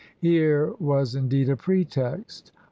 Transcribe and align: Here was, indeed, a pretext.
Here 0.17 0.73
was, 0.79 1.13
indeed, 1.13 1.47
a 1.47 1.55
pretext. 1.55 2.51